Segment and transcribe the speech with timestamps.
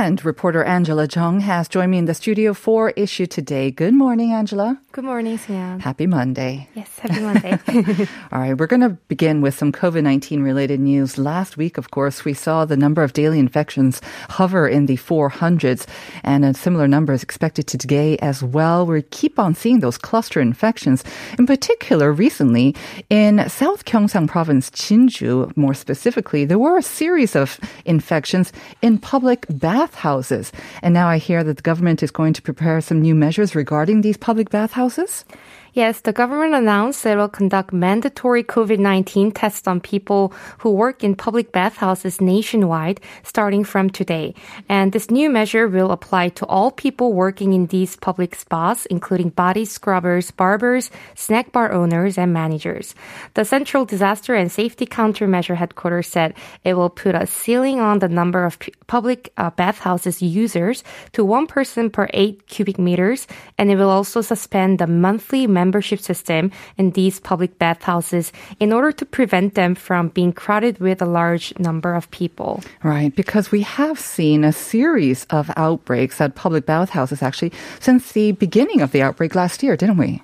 [0.00, 3.72] And reporter Angela Jung has joined me in the studio for issue today.
[3.72, 4.80] Good morning, Angela.
[4.92, 5.80] Good morning, Sian.
[5.80, 6.68] Happy Monday.
[6.74, 7.58] Yes, happy Monday.
[8.32, 11.18] All right, we're going to begin with some COVID 19 related news.
[11.18, 15.84] Last week, of course, we saw the number of daily infections hover in the 400s,
[16.22, 18.86] and a similar number is expected today as well.
[18.86, 21.02] We keep on seeing those cluster infections.
[21.40, 22.76] In particular, recently
[23.10, 29.44] in South Gyeongsang province, Jinju, more specifically, there were a series of infections in public
[29.88, 30.52] bathhouses.
[30.82, 34.00] And now I hear that the government is going to prepare some new measures regarding
[34.00, 35.24] these public bathhouses.
[35.74, 41.04] Yes, the government announced it will conduct mandatory COVID 19 tests on people who work
[41.04, 44.34] in public bathhouses nationwide starting from today.
[44.68, 49.28] And this new measure will apply to all people working in these public spas, including
[49.30, 52.94] body scrubbers, barbers, snack bar owners, and managers.
[53.34, 58.08] The Central Disaster and Safety Countermeasure Headquarters said it will put a ceiling on the
[58.08, 60.82] number of public uh, bathhouses users
[61.12, 63.26] to one person per eight cubic meters,
[63.58, 65.67] and it will also suspend the monthly membership
[66.00, 71.06] system in these public bathhouses in order to prevent them from being crowded with a
[71.06, 72.62] large number of people.
[72.82, 78.32] Right, because we have seen a series of outbreaks at public bathhouses actually since the
[78.32, 80.22] beginning of the outbreak last year, didn't we?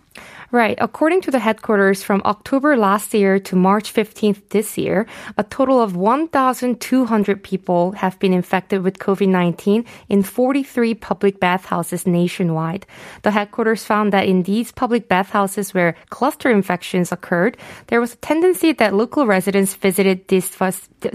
[0.55, 0.79] Right.
[0.81, 5.05] According to the headquarters, from October last year to March 15th this year,
[5.37, 12.87] a total of 1,200 people have been infected with COVID-19 in 43 public bathhouses nationwide.
[13.23, 17.57] The headquarters found that in these public bathhouses where cluster infections occurred,
[17.89, 20.57] there was a tendency that local residents visited these,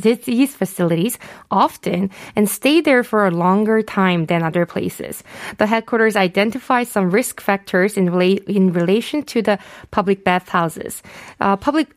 [0.03, 1.17] these facilities
[1.49, 5.23] often and stayed there for a longer time than other places.
[5.59, 9.57] The headquarters identified some risk factors in, rela- in relation to the
[9.91, 11.01] public bathhouses.
[11.39, 11.87] Uh, public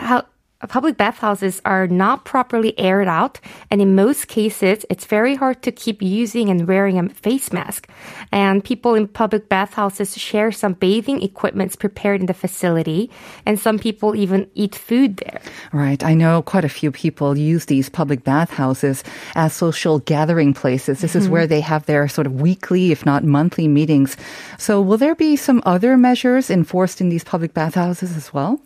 [0.69, 3.41] public bathhouses are not properly aired out,
[3.71, 7.89] and in most cases, it's very hard to keep using and wearing a face mask.
[8.31, 13.11] And people in public bathhouses share some bathing equipments prepared in the facility,
[13.45, 15.41] and some people even eat food there.
[15.73, 16.03] Right.
[16.05, 21.01] I know quite a few people use these public bathhouses as social gathering places.
[21.01, 21.33] This is mm-hmm.
[21.33, 24.17] where they have their sort of weekly, if not monthly meetings.
[24.59, 28.61] So will there be some other measures enforced in these public bathhouses as well?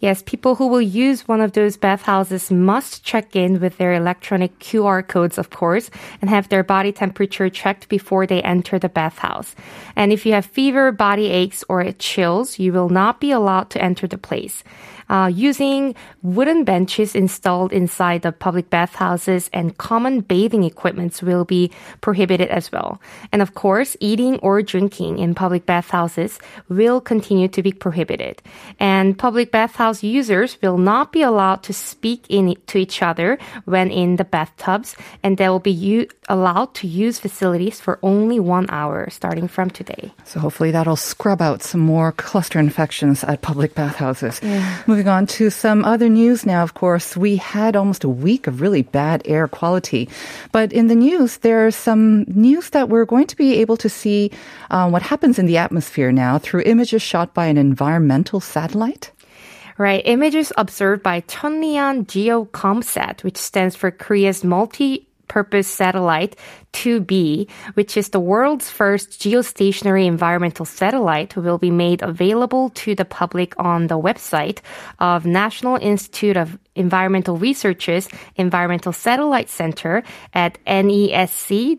[0.00, 4.58] Yes, people who will use one of those bathhouses must check in with their electronic
[4.58, 5.90] QR codes, of course,
[6.20, 9.54] and have their body temperature checked before they enter the bathhouse.
[9.94, 13.82] And if you have fever, body aches, or chills, you will not be allowed to
[13.82, 14.62] enter the place.
[15.08, 21.70] Uh, using wooden benches installed inside the public bathhouses and common bathing equipments will be
[22.00, 23.00] prohibited as well.
[23.32, 28.42] And of course, eating or drinking in public bathhouses will continue to be prohibited.
[28.80, 33.90] And public bathhouse users will not be allowed to speak in to each other when
[33.90, 38.66] in the bathtubs, and they will be u- allowed to use facilities for only one
[38.70, 40.12] hour starting from today.
[40.24, 44.40] So hopefully that'll scrub out some more cluster infections at public bathhouses.
[44.96, 48.62] Moving on to some other news now, of course, we had almost a week of
[48.62, 50.08] really bad air quality.
[50.52, 54.30] But in the news, there's some news that we're going to be able to see
[54.70, 59.12] um, what happens in the atmosphere now through images shot by an environmental satellite.
[59.76, 60.00] Right.
[60.06, 66.36] Images observed by Chollian GEO-KOMPSAT, which stands for Korea's multi purpose satellite
[66.72, 73.04] 2B, which is the world's first geostationary environmental satellite, will be made available to the
[73.04, 74.60] public on the website
[74.98, 80.02] of National Institute of Environmental Research's Environmental Satellite Center
[80.34, 81.76] at nesc.nier.go.kr.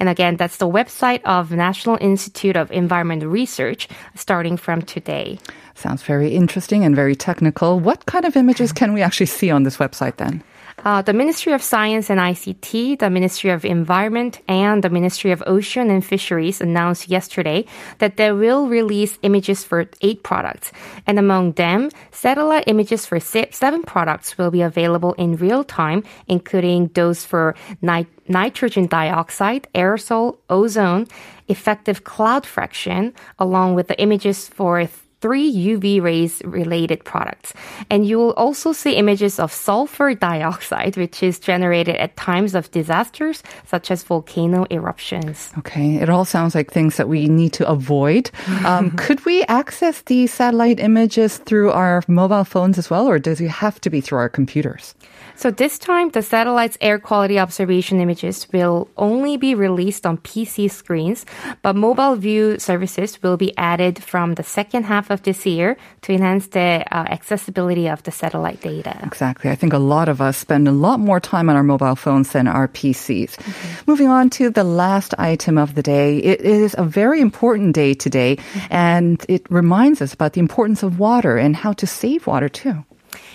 [0.00, 5.38] And again, that's the website of National Institute of Environmental Research starting from today.
[5.74, 7.78] Sounds very interesting and very technical.
[7.78, 10.42] What kind of images can we actually see on this website then?
[10.84, 15.42] Uh, the Ministry of Science and ICT, the Ministry of Environment, and the Ministry of
[15.46, 17.64] Ocean and Fisheries announced yesterday
[17.98, 20.70] that they will release images for eight products.
[21.06, 26.88] And among them, satellite images for seven products will be available in real time, including
[26.94, 31.08] those for nit- nitrogen dioxide, aerosol, ozone,
[31.48, 34.86] effective cloud fraction, along with the images for
[35.20, 37.52] three UV rays related products.
[37.90, 42.70] And you will also see images of sulfur dioxide, which is generated at times of
[42.70, 45.50] disasters such as volcano eruptions.
[45.58, 48.30] Okay, it all sounds like things that we need to avoid.
[48.64, 53.40] Um, could we access these satellite images through our mobile phones as well, or does
[53.40, 54.94] it have to be through our computers?
[55.38, 60.68] So this time, the satellite's air quality observation images will only be released on PC
[60.68, 61.24] screens,
[61.62, 66.12] but mobile view services will be added from the second half of this year to
[66.12, 68.98] enhance the uh, accessibility of the satellite data.
[69.04, 69.48] Exactly.
[69.48, 72.32] I think a lot of us spend a lot more time on our mobile phones
[72.32, 73.36] than our PCs.
[73.36, 73.90] Mm-hmm.
[73.90, 76.18] Moving on to the last item of the day.
[76.18, 78.74] It is a very important day today, mm-hmm.
[78.74, 82.84] and it reminds us about the importance of water and how to save water too.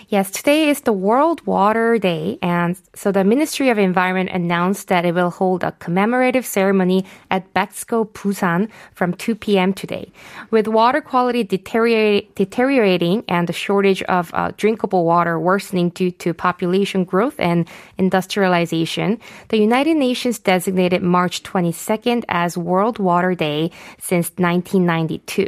[0.09, 5.05] Yes, today is the World Water Day, and so the Ministry of Environment announced that
[5.05, 9.73] it will hold a commemorative ceremony at Bexco Busan from 2 p.m.
[9.73, 10.11] today.
[10.51, 17.05] With water quality deteriorating and the shortage of uh, drinkable water worsening due to population
[17.05, 17.67] growth and
[17.97, 19.19] industrialization,
[19.49, 25.47] the United Nations designated March 22nd as World Water Day since 1992.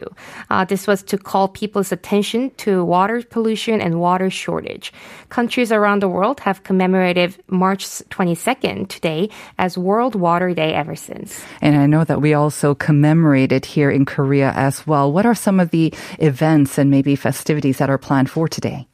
[0.50, 4.94] Uh, this was to call people's attention to water pollution and water shortage shortage.
[5.30, 7.84] Countries around the world have commemorated March
[8.14, 11.42] 22nd today as World Water Day ever since.
[11.62, 15.12] And I know that we also commemorated here in Korea as well.
[15.12, 18.86] What are some of the events and maybe festivities that are planned for today?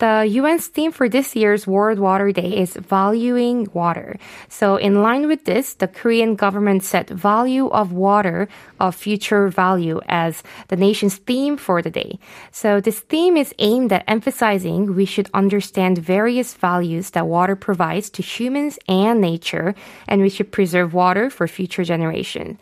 [0.00, 4.16] The UN's theme for this year's World Water Day is valuing water.
[4.48, 8.48] So in line with this, the Korean government set value of water
[8.80, 12.18] of future value as the nation's theme for the day.
[12.50, 18.08] So this theme is aimed at emphasizing we should understand various values that water provides
[18.16, 19.74] to humans and nature,
[20.08, 22.56] and we should preserve water for future generations.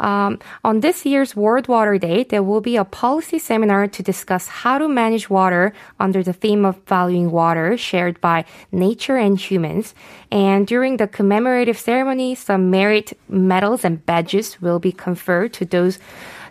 [0.00, 4.48] Um, on this year's World Water Day, there will be a policy seminar to discuss
[4.48, 9.94] how to manage water under the theme of valuing water shared by nature and humans.
[10.32, 15.98] And during the commemorative ceremony, some merit medals and badges will be conferred to those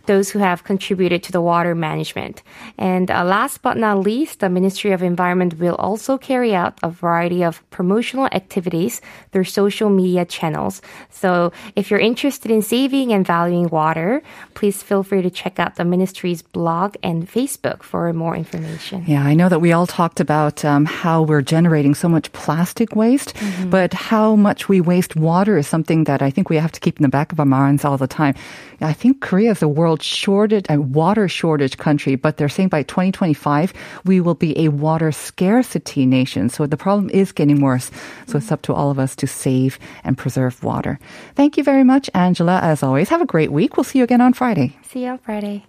[0.06, 2.44] those who have contributed to the water management.
[2.78, 6.90] And uh, last but not least, the Ministry of Environment will also carry out a
[6.90, 9.02] variety of promotional activities
[9.32, 10.82] through social media channels.
[11.10, 14.22] So if you're interested in saving and valuing water,
[14.54, 19.04] please feel free to check out the ministry's blog and Facebook for more information.
[19.08, 22.96] Yeah, I know that we all talked about um, how we're generating so much plastic
[22.96, 23.70] waste, mm-hmm.
[23.70, 26.98] but how much we waste water is something that I think we have to keep
[26.98, 28.36] in the back of our minds all the time.
[28.82, 32.84] I think Korea is the world shortage, a water shortage country, but they're saying by
[32.84, 33.74] 2025
[34.06, 36.50] we will be a water scarcity nation.
[36.50, 37.92] So the problem is getting worse.
[38.28, 41.00] So it's up to all of us to save and preserve water.
[41.36, 42.60] Thank you very much, Angela.
[42.60, 43.78] As always, have a great week.
[43.78, 44.78] We'll see you again on Friday.
[44.84, 45.69] See you on Friday.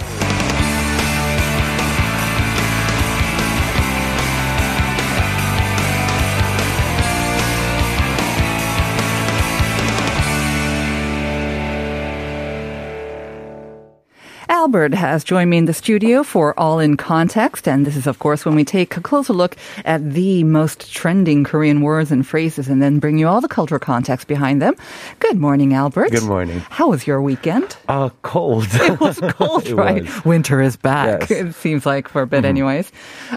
[14.61, 17.67] Albert has joined me in the studio for All in Context.
[17.67, 21.43] And this is, of course, when we take a closer look at the most trending
[21.43, 24.75] Korean words and phrases and then bring you all the cultural context behind them.
[25.17, 26.11] Good morning, Albert.
[26.11, 26.59] Good morning.
[26.69, 27.75] How was your weekend?
[27.87, 28.67] Uh, cold.
[28.73, 30.03] it was cold, it right?
[30.03, 30.25] Was.
[30.25, 31.31] Winter is back, yes.
[31.41, 32.49] it seems like, for a bit, mm-hmm.
[32.49, 32.91] anyways.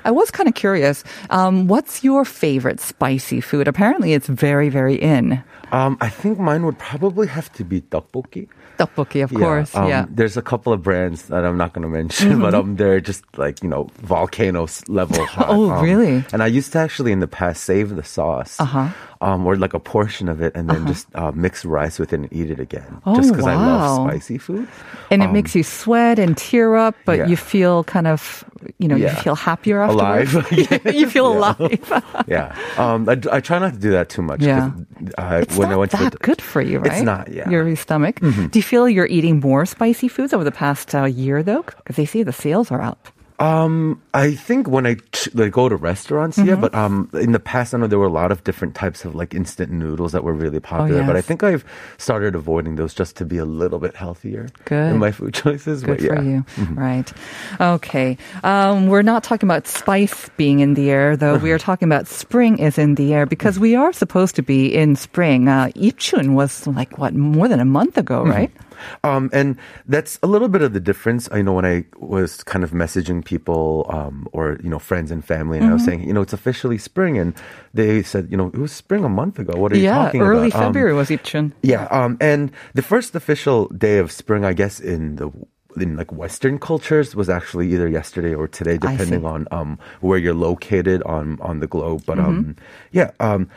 [0.04, 1.04] I was kind of curious.
[1.30, 3.66] Um, what's your favorite spicy food?
[3.66, 5.42] Apparently, it's very, very in.
[5.72, 8.48] Um, I think mine would probably have to be tteokbokki.
[8.78, 9.74] Tteokbokki, of yeah, course.
[9.74, 10.06] Um, yeah.
[10.08, 12.42] There's a couple of brands that I'm not going to mention, mm-hmm.
[12.42, 15.46] but um, they're just like you know volcanoes level hot.
[15.50, 16.24] oh, um, really?
[16.32, 18.60] And I used to actually in the past save the sauce.
[18.60, 18.90] Uh-huh
[19.20, 20.88] um, or like a portion of it, and then uh-huh.
[20.88, 23.00] just uh, mix rice with it and eat it again.
[23.06, 23.52] Oh, just because wow.
[23.52, 24.68] I love spicy food.
[25.10, 27.26] And it um, makes you sweat and tear up, but yeah.
[27.26, 28.44] you feel kind of,
[28.78, 29.10] you know, yeah.
[29.10, 30.34] you feel happier afterwards.
[30.34, 30.84] Alive.
[30.94, 32.02] you feel alive.
[32.26, 32.56] yeah.
[32.76, 34.42] Um, I, I, try not to do that too much.
[34.42, 34.72] Yeah.
[35.18, 36.92] Uh, it's when not I went that to the, good for you, right?
[36.92, 37.48] It's not, yeah.
[37.48, 38.20] Your stomach.
[38.20, 38.48] Mm-hmm.
[38.48, 41.62] Do you feel you're eating more spicy foods over the past uh, year, though?
[41.62, 43.08] Because they say the sales are up.
[43.40, 44.96] Um, I think when I
[45.34, 46.48] like go to restaurants, mm-hmm.
[46.50, 49.04] yeah, but um, in the past, I know there were a lot of different types
[49.04, 50.98] of like instant noodles that were really popular.
[50.98, 51.06] Oh, yes.
[51.08, 51.64] But I think I've
[51.98, 54.92] started avoiding those just to be a little bit healthier Good.
[54.92, 55.82] in my food choices.
[55.82, 56.14] Good but, yeah.
[56.14, 56.78] for you, mm-hmm.
[56.78, 57.12] right?
[57.60, 61.36] Okay, um, we're not talking about spice being in the air, though.
[61.36, 64.72] we are talking about spring is in the air because we are supposed to be
[64.72, 65.48] in spring.
[65.48, 68.30] Uh, Ipchun was like what more than a month ago, mm-hmm.
[68.30, 68.52] right?
[69.02, 71.28] Um, and that's a little bit of the difference.
[71.32, 75.24] I know when I was kind of messaging people um, or, you know, friends and
[75.24, 75.70] family, and mm-hmm.
[75.70, 75.90] I was mm-hmm.
[75.90, 77.18] saying, you know, it's officially spring.
[77.18, 77.34] And
[77.72, 79.58] they said, you know, it was spring a month ago.
[79.58, 80.34] What are yeah, you talking early about?
[80.34, 81.52] early um, February um, was Ipchun.
[81.62, 81.84] Yeah.
[81.90, 85.30] Um, and the first official day of spring, I guess, in the
[85.76, 90.34] in like Western cultures was actually either yesterday or today, depending on um, where you're
[90.34, 92.04] located on on the globe.
[92.06, 92.64] But um, mm-hmm.
[92.92, 93.50] yeah, um,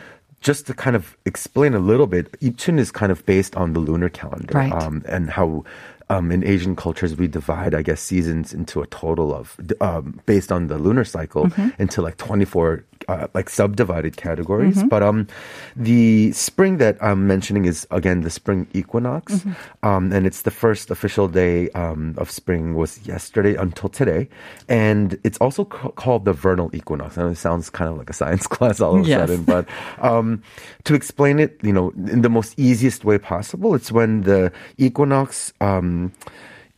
[0.47, 3.81] just to kind of explain a little bit, Ipchun is kind of based on the
[3.81, 4.71] lunar calendar right.
[4.71, 5.65] um, and how
[6.09, 10.51] um, in Asian cultures, we divide, I guess, seasons into a total of, um, based
[10.51, 11.81] on the lunar cycle, mm-hmm.
[11.81, 14.77] into like 24 uh, like subdivided categories.
[14.77, 14.87] Mm-hmm.
[14.87, 15.27] But um,
[15.75, 19.87] the spring that I'm mentioning is again the spring equinox, mm-hmm.
[19.87, 24.27] um, and it's the first official day um, of spring was yesterday until today,
[24.67, 27.17] and it's also ca- called the vernal equinox.
[27.17, 29.21] I know it sounds kind of like a science class all of a yes.
[29.21, 29.67] sudden, but
[29.99, 30.43] um,
[30.83, 35.53] to explain it, you know, in the most easiest way possible, it's when the equinox.
[35.61, 35.96] Um,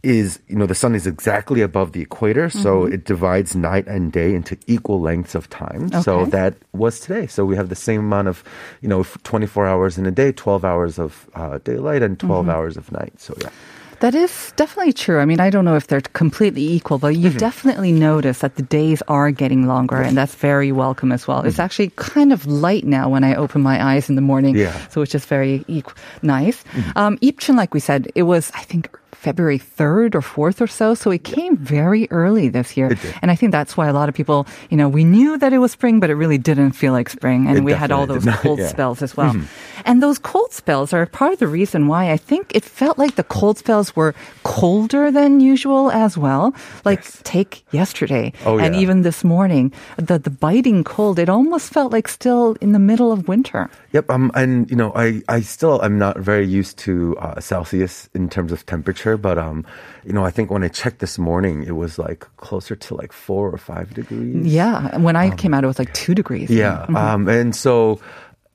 [0.02, 2.94] is you know the sun is exactly above the equator so mm-hmm.
[2.94, 6.02] it divides night and day into equal lengths of time okay.
[6.02, 8.44] so that was today so we have the same amount of
[8.82, 12.50] you know 24 hours in a day 12 hours of uh, daylight and 12 mm-hmm.
[12.50, 13.50] hours of night so yeah
[14.00, 15.20] that is definitely true.
[15.20, 17.40] I mean, I don't know if they're completely equal, but you've mm-hmm.
[17.40, 21.40] definitely notice that the days are getting longer, and that's very welcome as well.
[21.40, 21.48] Mm-hmm.
[21.48, 24.88] It's actually kind of light now when I open my eyes in the morning, yeah.
[24.88, 25.66] so it's just very
[26.22, 26.64] nice.
[26.64, 26.98] Mm-hmm.
[26.98, 30.94] Um, Ipchun, like we said, it was I think February 3rd or 4th or so.
[30.94, 32.98] So it came very early this year.
[33.22, 35.58] And I think that's why a lot of people, you know, we knew that it
[35.58, 37.46] was spring, but it really didn't feel like spring.
[37.48, 38.68] And it we had all those cold yeah.
[38.68, 39.34] spells as well.
[39.34, 39.84] Mm-hmm.
[39.84, 43.16] And those cold spells are part of the reason why I think it felt like
[43.16, 46.56] the cold spells were colder than usual as well.
[46.86, 47.20] Like yes.
[47.26, 48.82] take yesterday oh, and yeah.
[48.82, 53.12] even this morning, the, the biting cold, it almost felt like still in the middle
[53.12, 53.70] of winter.
[53.92, 54.10] Yep.
[54.10, 58.30] Um, and, you know, I, I still am not very used to uh, Celsius in
[58.30, 59.66] terms of temperature temperature, but um,
[60.06, 63.12] you know, I think when I checked this morning, it was like closer to like
[63.14, 64.46] four or five degrees.
[64.46, 66.50] Yeah, when I um, came out, it was like two degrees.
[66.50, 66.96] Yeah, mm-hmm.
[66.96, 68.00] um, and so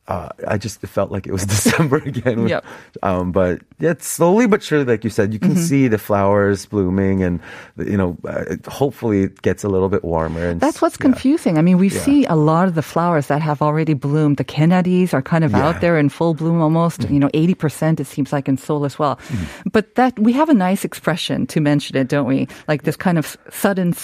[0.07, 2.47] uh, I just felt like it was December again.
[2.47, 2.65] Yep.
[3.03, 5.61] Um, but yeah, slowly but surely, like you said, you can mm-hmm.
[5.61, 7.41] see the flowers blooming, and
[7.77, 10.47] you know, uh, hopefully it gets a little bit warmer.
[10.47, 11.09] And that's what's yeah.
[11.09, 11.57] confusing.
[11.57, 12.01] I mean, we yeah.
[12.01, 14.37] see a lot of the flowers that have already bloomed.
[14.37, 15.67] The gaenaris are kind of yeah.
[15.67, 17.01] out there in full bloom almost.
[17.01, 17.15] Mm-hmm.
[17.15, 19.17] You know, eighty percent it seems like in Seoul as well.
[19.17, 19.69] Mm-hmm.
[19.73, 22.47] But that we have a nice expression to mention it, don't we?
[22.69, 23.95] Like this kind of sudden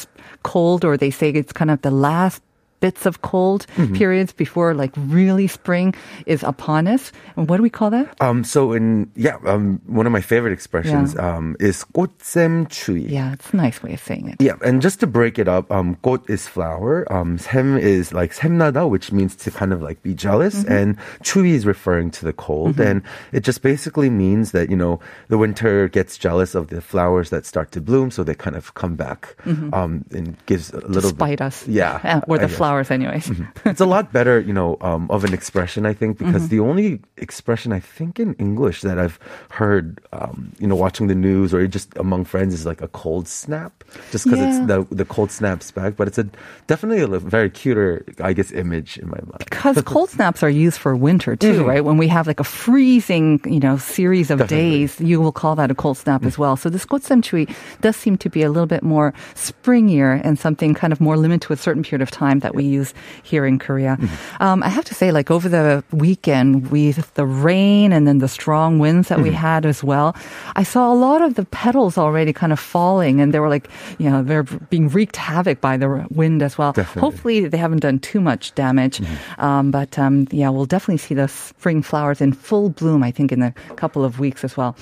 [0.43, 2.43] cold, or they say it's kind of the last
[2.86, 3.98] bits of cold mm-hmm.
[3.98, 5.90] periods before like really spring
[6.30, 7.12] is upon us.
[7.36, 8.14] And what do we call that?
[8.22, 11.26] Um, so in yeah, um, one of my favorite expressions yeah.
[11.26, 13.10] um, is 꽃샘추위.
[13.10, 14.38] Yeah, it's a nice way of saying it.
[14.38, 17.10] Yeah, and just to break it up, um, 꽃 is flower.
[17.12, 20.72] Um, 샘 is like 샘나다, which means to kind of like be jealous, mm-hmm.
[20.72, 23.02] and 추위 is referring to the cold, mm-hmm.
[23.02, 23.02] and
[23.34, 25.02] it just basically means that you know
[25.34, 28.78] the winter gets jealous of the flowers that start to bloom, so they kind of
[28.78, 29.74] come back mm-hmm.
[29.74, 31.66] um, and gives a little despite bit, us.
[31.66, 33.27] Yeah, or the flowers flowers, anyways.
[33.27, 33.69] Mm-hmm.
[33.69, 36.57] It's a lot better, you know, um, of an expression, I think, because mm-hmm.
[36.57, 39.19] the only expression I think in English that I've
[39.51, 43.27] heard, um, you know, watching the news or just among friends is like a cold
[43.29, 44.59] snap, just because yeah.
[44.59, 45.97] it's the the cold snaps back.
[45.97, 46.27] But it's a
[46.67, 49.39] definitely a very cuter, I guess, image in my mind.
[49.39, 51.71] Because cold snaps are used for winter too, mm-hmm.
[51.71, 51.85] right?
[51.85, 54.87] When we have like a freezing, you know, series of definitely.
[54.87, 56.43] days, you will call that a cold snap as mm.
[56.43, 56.57] well.
[56.57, 60.93] So this gotsamchui does seem to be a little bit more springier and something kind
[60.93, 63.59] of more limited to a certain period of time that we we use here in
[63.59, 63.97] Korea.
[63.97, 64.43] Mm-hmm.
[64.43, 68.29] Um, I have to say, like over the weekend, with the rain and then the
[68.29, 69.33] strong winds that mm-hmm.
[69.33, 70.15] we had as well,
[70.57, 73.69] I saw a lot of the petals already kind of falling, and they were like,
[73.99, 76.73] you know, they're being wreaked havoc by the wind as well.
[76.73, 77.01] Definitely.
[77.01, 78.99] Hopefully, they haven't done too much damage.
[78.99, 79.41] Mm-hmm.
[79.41, 83.03] Um, but um, yeah, we'll definitely see the spring flowers in full bloom.
[83.03, 84.77] I think in a couple of weeks as well.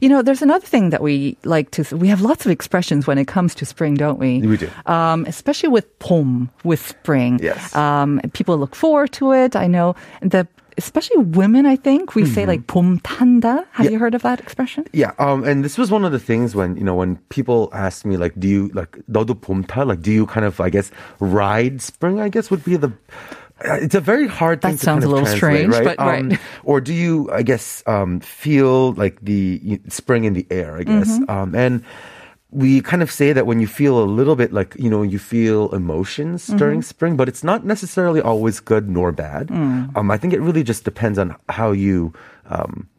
[0.00, 1.84] You know, there's another thing that we like to.
[1.96, 4.40] We have lots of expressions when it comes to spring, don't we?
[4.40, 4.70] We do.
[4.86, 7.40] Um, especially with pom, with spring.
[7.42, 7.74] Yes.
[7.74, 9.56] Um, people look forward to it.
[9.56, 10.46] I know the
[10.78, 12.32] especially women, I think we mm-hmm.
[12.32, 13.66] say like 봄 탄다.
[13.72, 13.92] Have yeah.
[13.92, 14.86] you heard of that expression?
[14.92, 15.12] Yeah.
[15.18, 18.16] Um, and this was one of the things when you know when people ask me
[18.16, 19.84] like, do you like 너도 봄 타?
[19.84, 22.20] Like, do you kind of I guess ride spring?
[22.20, 22.94] I guess would be the uh,
[23.61, 25.83] it's a very hard thing that to sounds kind of a little strange, right?
[25.83, 26.39] But, um, right.
[26.63, 30.77] Or do you, I guess, um, feel like the spring in the air?
[30.77, 31.29] I guess, mm-hmm.
[31.29, 31.83] um, and
[32.49, 35.17] we kind of say that when you feel a little bit like you know you
[35.19, 36.57] feel emotions Mm-hmm.
[36.57, 39.47] during spring, but it's not necessarily always good nor bad.
[39.47, 39.95] Mm.
[39.95, 42.13] Um, I think it really just depends on how you.
[42.47, 42.89] Um,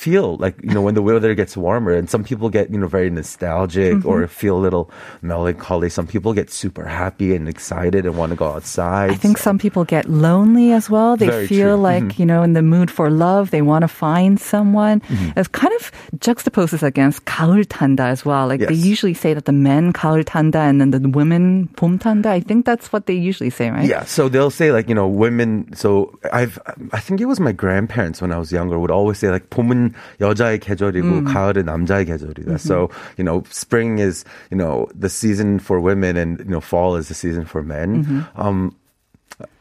[0.00, 2.86] feel like you know when the weather gets warmer and some people get you know
[2.86, 4.08] very nostalgic Mm-hmm.
[4.08, 4.90] or feel a little
[5.22, 9.38] melancholy some people get super happy and excited and want to go outside I think
[9.38, 11.16] some people get lonely as well.
[11.16, 11.82] They Very feel true.
[11.82, 13.50] like, you know, in the mood for love.
[13.50, 15.00] They want to find someone.
[15.06, 15.38] Mm-hmm.
[15.38, 18.46] It kind of juxtaposes against 가을 탄다 as well.
[18.46, 18.84] Like they Yes.
[18.84, 22.26] usually say that the men 가을 탄다 and then the women 봄 탄다.
[22.26, 23.86] I think that's what they usually say, right?
[23.88, 25.70] Yeah, so they'll say like you know women.
[25.74, 26.58] So I've
[26.92, 29.89] I think it was my grandparents when I was younger would always say like 봄은
[30.20, 32.58] 여자의 계절이고 가을은 남자의 계절이다.
[32.58, 36.96] So you know spring is you know the season for women and you know fall
[36.96, 38.24] is the season for men.
[38.36, 38.74] Um,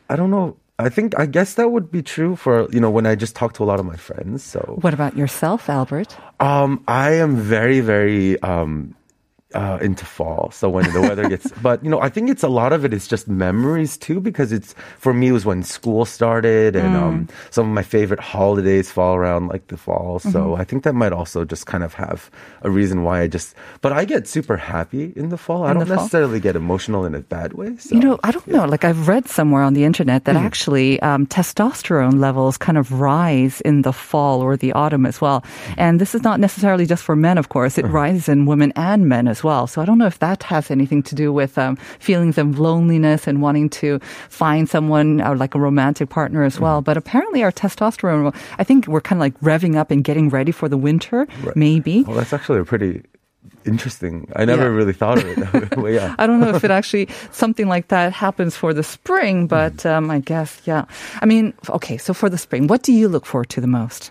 [0.10, 0.56] I don't know.
[0.78, 3.54] I think I guess that would be true for you know when I just talk
[3.54, 4.44] to a lot of my friends.
[4.44, 6.16] So What about yourself, Albert?
[6.40, 8.94] um, I am very, very um,
[9.55, 10.51] uh, into fall.
[10.53, 12.93] So when the weather gets, but you know, I think it's a lot of it
[12.95, 17.29] is just memories too, because it's for me it was when school started, and um,
[17.51, 20.19] some of my favorite holidays fall around like the fall.
[20.21, 22.31] So I think that might also just kind of have
[22.63, 23.55] a reason why I just.
[23.81, 25.65] But I get super happy in the fall.
[25.65, 26.05] I In the don't fall?
[26.05, 27.77] necessarily get emotional in a bad way.
[27.79, 27.95] So.
[27.95, 28.65] You know, I don't know.
[28.67, 30.35] Like I've read somewhere on the internet Mm-hmm.
[30.35, 35.21] that actually um, testosterone levels kind of rise in the fall or the autumn as
[35.21, 35.45] well.
[35.77, 37.77] And this is not necessarily just for men, of course.
[37.79, 37.87] Uh-huh.
[37.87, 39.67] It rises in women and men as well.
[39.67, 43.27] So I don't know if that has anything to do with um, feelings of loneliness
[43.27, 46.65] and wanting to find someone or like a romantic partner as Mm-hmm.
[46.65, 46.83] well.
[46.83, 50.53] But apparently our testosterone, I think we're kind of like revving up and getting ready
[50.53, 52.03] for the winter, maybe.
[52.03, 53.03] Well, that's actually a pretty
[53.65, 54.31] interesting.
[54.37, 54.69] I never Yeah.
[54.77, 55.77] really thought of it.
[55.77, 56.15] Well, yeah.
[56.19, 60.11] I don't know if it actually something like that happens for the spring, but um,
[60.11, 60.85] I guess yeah.
[61.21, 61.97] I mean, okay.
[61.99, 64.11] So for the spring, what do you look forward to the most?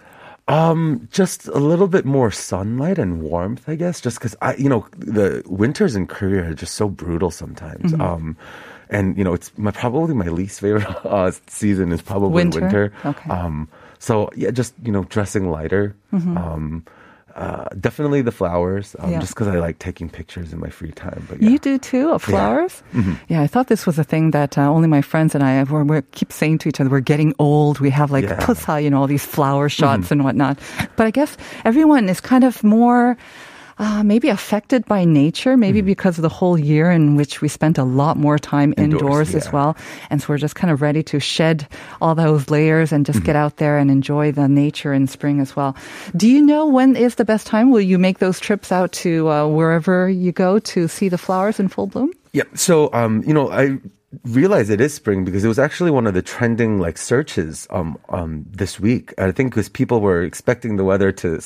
[0.50, 4.01] Um, just a little bit more sunlight and warmth, I guess.
[4.01, 7.91] Just because I, you know, the winters in Korea are just so brutal sometimes.
[7.91, 8.01] Mm-hmm.
[8.01, 8.38] Um,
[8.89, 12.62] and you know, it's my probably my least favorite uh, season is probably Winter?
[12.62, 12.94] winter.
[13.06, 13.29] Okay.
[13.29, 13.68] Um,
[14.00, 15.96] so yeah, just you know, dressing lighter.
[16.12, 16.86] Um,
[17.36, 18.95] uh, definitely the flowers.
[19.00, 19.13] Um, Mm-hmm.
[19.13, 19.19] Yeah.
[19.19, 21.25] just because I like taking pictures in my free time.
[21.29, 21.50] But yeah.
[21.50, 22.83] You do too, of flowers.
[23.27, 25.83] Yeah, I thought this was a thing that uh, only my friends and I were,
[25.83, 26.89] we keep saying to each other.
[26.89, 27.79] We're getting old.
[27.79, 28.39] We have like Yeah.
[28.39, 30.59] pusa, you know, all these flower shots and whatnot.
[30.95, 33.17] But I guess everyone is kind of more.
[33.79, 37.77] Uh, maybe affected by nature, maybe because of the whole year in which we spent
[37.77, 39.77] a lot more time indoors, Indoors, as well.
[40.09, 41.65] And so we're just kind of ready to shed
[42.01, 43.46] all those layers and just get Mm-hmm.
[43.46, 45.77] out there and enjoy the nature in spring as well.
[46.13, 47.72] Do you know when is the best time?
[47.72, 51.57] Will you make those trips out to uh, wherever you go to see the flowers
[51.57, 52.11] in full bloom?
[52.33, 52.44] Yeah.
[52.55, 53.79] So, um, you know, I
[54.25, 57.98] realize it is spring because it was actually one of the trending like searches um,
[58.09, 59.13] um, this week.
[59.18, 61.39] I think because people were expecting the weather to.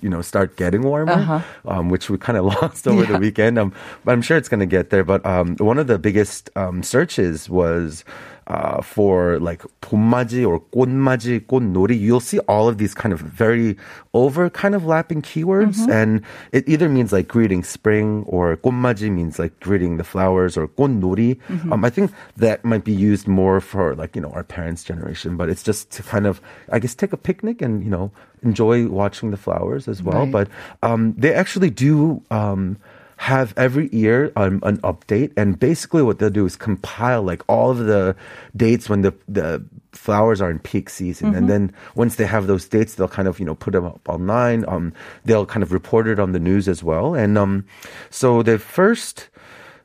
[0.00, 3.14] You know, start getting warmer, um, which we kind of lost over Uh-huh.
[3.14, 3.58] the weekend.
[3.58, 3.72] Um,
[4.04, 5.02] but I'm sure it's going to get there.
[5.02, 8.04] But um, one of the biggest um, searches was
[8.49, 11.97] uh, for like 봄맞이 or 꽃맞이, 꽃놀이.
[11.99, 13.75] You'll see all of these kind of very
[14.13, 15.91] over kind of lapping keywords, Mm-hmm.
[15.91, 20.67] and it either means like greeting spring or 꽃맞이 means like greeting the flowers or
[20.67, 21.37] 꽃놀이.
[21.49, 21.73] Mm-hmm.
[21.73, 25.37] Um, I think that might be used more for like you know our parents' generation,
[25.37, 26.39] but it's just to kind of
[26.71, 28.11] I guess take a picnic and you know
[28.43, 30.23] enjoy watching the flowers as well.
[30.29, 30.31] Right.
[30.31, 30.47] But
[30.83, 32.21] um, they actually do.
[32.29, 32.77] Um,
[33.20, 37.70] have every year um, an update and basically what they'll do is compile like all
[37.70, 38.16] of the
[38.56, 41.34] dates when the the flowers are in peak season.
[41.34, 44.00] And then once they have those dates they'll kind of you know put them up
[44.08, 44.64] online.
[44.68, 44.94] Um
[45.26, 47.14] they'll kind of report it on the news as well.
[47.14, 47.66] And um
[48.08, 49.28] so the first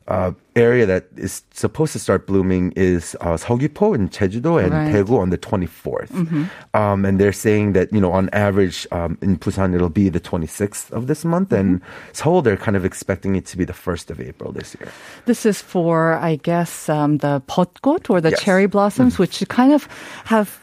[0.08, 5.10] uh, area that is supposed to start blooming is uh, Seogwipo in Jeju-do and right.
[5.10, 6.08] On the 24th.
[6.08, 6.44] Mm-hmm.
[6.74, 10.20] Um, and they're saying that, you know, on average um, in Busan, it'll be the
[10.20, 11.52] 26th of this month.
[11.52, 12.12] And mm-hmm.
[12.12, 14.90] Seoul, they're kind of expecting it to be the 1st of April this year.
[15.26, 18.42] This is for, I guess, um, the 벚꽃 or the yes.
[18.42, 19.22] cherry blossoms, mm-hmm.
[19.22, 19.88] which kind of
[20.24, 20.60] have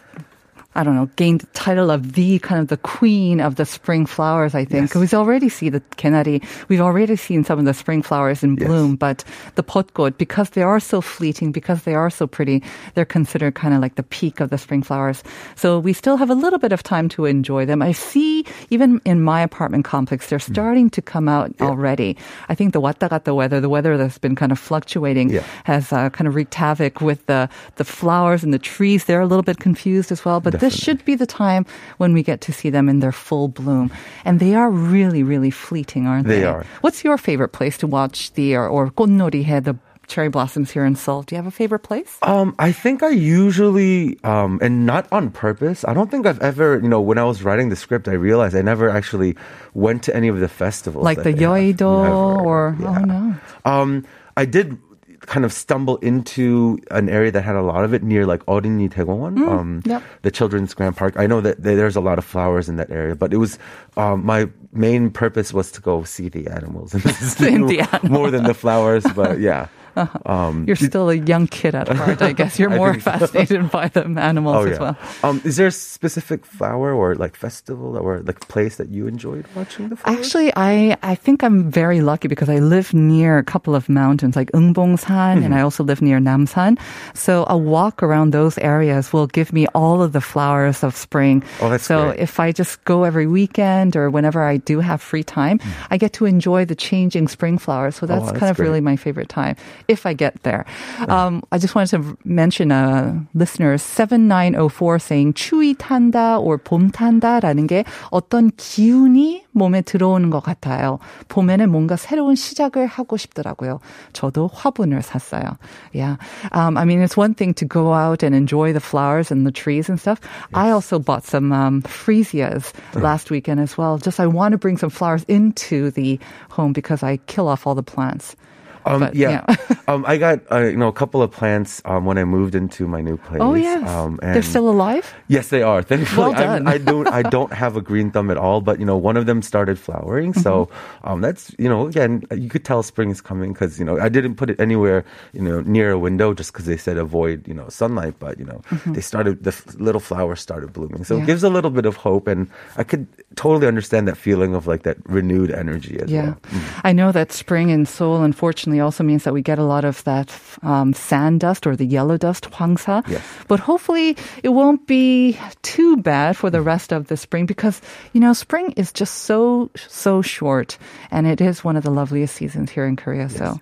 [0.75, 4.05] I don't know, gained the title of the kind of the queen of the spring
[4.05, 4.93] flowers, I think.
[4.93, 5.13] Yes.
[5.13, 6.43] We already see the gaenari.
[6.67, 8.97] We've already seen some of the spring flowers in bloom, yes.
[8.97, 9.23] but
[9.55, 12.63] the potgold, because they are so fleeting, because they are so pretty,
[12.95, 15.23] they're considered kind of like the peak of the spring flowers.
[15.55, 17.81] So we still have a little bit of time to enjoy them.
[17.81, 20.53] I see even in my apartment complex, they're mm.
[20.53, 20.93] starting mm.
[20.93, 21.67] to come out yeah.
[21.67, 22.17] already.
[22.49, 25.43] I think the watagata weather, the weather that's been kind of fluctuating yeah.
[25.65, 29.05] has uh, kind of wreaked havoc with the, the flowers and the trees.
[29.05, 31.66] They're a little bit confused as well, but this should be the time
[31.98, 33.90] when we get to see them in their full bloom.
[34.24, 36.40] And they are really, really fleeting, aren't they?
[36.40, 36.64] They are.
[36.81, 39.76] What's your favorite place to watch the, or, or 꽃놀이 해, the
[40.09, 41.22] cherry blossoms here in Seoul.
[41.22, 42.16] Do you have a favorite place?
[42.22, 45.85] Um, I think I usually, um, and not on purpose.
[45.85, 48.57] I don't think I've ever, you know, when I was writing the script, I realized
[48.57, 49.37] I never actually
[49.74, 51.76] went to any of the festivals, Like that the they have.
[51.76, 52.14] Yoido Never.
[52.14, 53.35] or oh no.
[53.64, 54.04] Um,
[54.37, 54.78] I did
[55.25, 58.89] kind of stumble into an area that had a lot of it near like Orini
[58.89, 60.03] mm, um, yep.
[60.21, 61.15] the children's grand park.
[61.17, 63.59] I know that there's a lot of flowers in that area, but it was
[63.97, 66.93] um, my main purpose was to go see the animals
[67.39, 67.69] and
[68.03, 69.05] more than the flowers.
[69.15, 69.67] But yeah.
[70.25, 72.58] um, You're still a young kid at heart, I guess.
[72.60, 73.12] You're more think so.
[73.19, 74.97] fascinated by the animals oh as well.
[75.23, 79.45] Um, is there a specific flower or like festival or like place that you enjoyed
[79.56, 80.17] watching the flowers?
[80.19, 84.36] Actually, I, I think I'm very lucky because I live near a couple of mountains
[84.36, 85.43] like Ungbongsan Mm-hmm.
[85.45, 86.77] and I also live near Namsan.
[87.13, 91.43] So a walk around those areas will give me all of the flowers of spring.
[91.62, 92.19] Oh, that's so great.
[92.19, 95.60] if I just go every weekend or whenever I do have free time,
[95.91, 97.95] I get to enjoy the changing spring flowers.
[97.95, 98.23] So that's, Mm.
[98.23, 99.56] Oh, that's kind of really my favorite time
[99.88, 100.64] if I get there.
[101.09, 107.66] Um, I just wanted to mention uh, listeners 7904 saying 추위 탄다 or 봄 탄다라는
[107.66, 110.98] 게 어떤 기운이 몸에 들어오는 것 같아요.
[111.28, 113.81] 봄에는 뭔가 새로운 시작을 하고 싶더라고요.
[114.12, 115.59] 저도 화분을 샀어요.
[115.92, 116.16] Yeah.
[116.52, 119.52] Um, I mean, it's one thing to go out and enjoy the flowers and the
[119.52, 120.20] trees and stuff.
[120.54, 123.98] I also bought some um, freesias last weekend as well.
[123.98, 126.18] Just I want to bring some flowers into the
[126.50, 128.37] home because I kill off all the plants.
[128.86, 129.76] Um, But, yeah, yeah.
[129.88, 132.88] um, I got uh, you know a couple of plants um, when I moved into
[132.88, 133.41] my new place.
[133.41, 135.13] Oh yes, um, and they're still alive.
[135.28, 135.82] Yes, they are.
[135.82, 136.67] Thankfully, Well done.
[136.67, 137.08] I don't.
[137.08, 138.62] I don't have a green thumb at all.
[138.62, 140.34] But you know, one of them started flowering.
[140.34, 141.08] So Mm-hmm.
[141.08, 144.10] um, that's you know, again, you could tell spring is coming because you know I
[144.10, 147.54] didn't put it anywhere you know near a window just because they said avoid you
[147.54, 148.15] know sunlight.
[148.19, 151.04] But you know, they started the f- little flowers started blooming.
[151.04, 151.19] So Mm-hmm.
[151.19, 151.24] Yeah.
[151.24, 154.65] it gives a little bit of hope, and I could totally understand that feeling of
[154.67, 156.24] like that renewed energy as Yeah.
[156.24, 156.38] well.
[156.52, 156.82] Mm.
[156.84, 160.03] I know that spring in Seoul unfortunately also means that we get a lot of
[160.03, 160.31] that
[160.62, 163.07] um, sand dust or the yellow dust, hwangsa.
[163.07, 163.23] Yes.
[163.47, 167.81] But hopefully it won't be too bad for the rest of the spring because,
[168.13, 170.77] you know, spring is just so, so short
[171.12, 173.29] and it is one of the loveliest seasons here in Korea.
[173.29, 173.59] So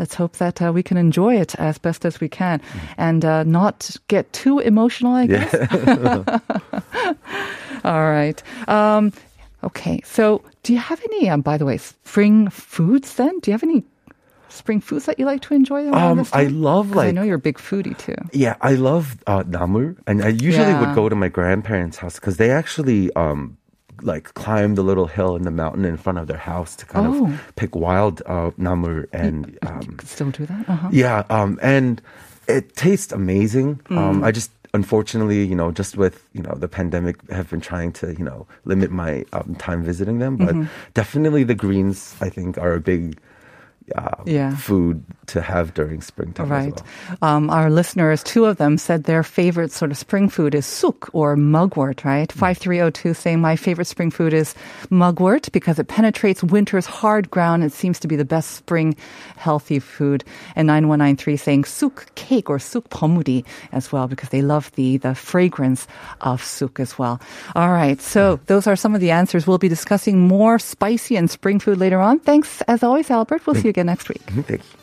[0.00, 2.60] let's hope that uh, we can enjoy it as best as we can
[2.96, 5.54] and uh, not get too emotional, I guess.
[7.84, 8.42] All right.
[8.66, 9.12] Um,
[9.62, 10.00] okay.
[10.04, 13.38] So, do you have any, um, by the way, spring foods then?
[13.40, 13.84] Do you have any
[14.50, 15.86] spring foods that you like to enjoy?
[15.88, 18.16] around Um, I love 'Cause I know you're a big foodie too.
[18.32, 20.80] Yeah, I love uh, namu, and I usually Yeah.
[20.80, 23.56] would go to my grandparents' house because they actually um,
[24.02, 27.06] like climb the little hill in the mountain in front of their house to kind
[27.06, 27.26] Oh.
[27.26, 30.68] of pick wild uh, namu and um, Could still do that.
[30.68, 30.88] Uh-huh.
[30.92, 32.00] yeah, um, and
[32.48, 33.80] it tastes amazing.
[33.90, 33.98] Mm.
[33.98, 37.92] Um, I just unfortunately, you know, just with you know the pandemic, have been trying
[38.00, 40.64] to you know limit my um, time visiting them, but Mm-hmm.
[40.94, 43.18] definitely the greens I think are a big.
[43.96, 44.54] Uh, Yeah.
[44.56, 46.82] food to have during springtime Right.
[47.20, 47.36] well.
[47.36, 51.08] Um, our listeners, two of them said their favorite sort of spring food is suk
[51.12, 52.30] or mugwort, right?
[52.32, 54.54] 5302 saying my favorite spring food is
[54.90, 57.62] mugwort because it penetrates winter's hard ground.
[57.64, 58.96] It seems to be the best spring
[59.36, 60.24] healthy food.
[60.56, 65.14] And 9193 saying suk cake or suk pomuri as well because they love the, the
[65.14, 65.86] fragrance
[66.20, 67.20] of suk as well.
[67.54, 68.00] All right.
[68.00, 69.46] So those are some of the answers.
[69.46, 72.18] We'll be discussing more spicy and spring food later on.
[72.20, 73.46] Thanks as always, Albert.
[73.46, 74.24] We'll see you again next week.
[74.26, 74.42] Mm-hmm.
[74.42, 74.79] Thank you.